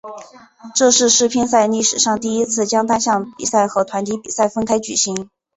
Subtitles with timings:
[0.75, 5.29] 这是世乒赛历史上第一次将单项比赛和团体比赛分开举行。